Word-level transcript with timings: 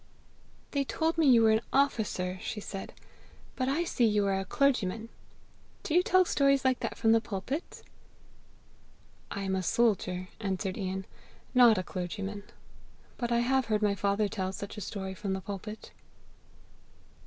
"They 0.71 0.83
told 0.83 1.19
me 1.19 1.27
you 1.29 1.43
were 1.43 1.51
an 1.51 1.61
officer," 1.71 2.39
she 2.41 2.59
said, 2.59 2.93
"but 3.55 3.69
I 3.69 3.83
see 3.83 4.07
you 4.07 4.25
are 4.25 4.39
a 4.39 4.45
clergyman! 4.45 5.09
Do 5.83 5.93
you 5.93 6.01
tell 6.01 6.25
stories 6.25 6.65
like 6.65 6.79
that 6.79 6.97
from 6.97 7.11
the 7.11 7.21
pulpit?" 7.21 7.83
"I 9.29 9.41
am 9.43 9.55
a 9.55 9.61
soldier," 9.61 10.29
answered 10.39 10.75
Ian, 10.75 11.05
"not 11.53 11.77
a 11.77 11.83
clergyman. 11.83 12.41
But 13.19 13.31
I 13.31 13.41
have 13.41 13.65
heard 13.65 13.83
my 13.83 13.93
father 13.93 14.27
tell 14.27 14.51
such 14.51 14.75
a 14.75 14.81
story 14.81 15.13
from 15.13 15.33
the 15.33 15.41
pulpit." 15.41 15.91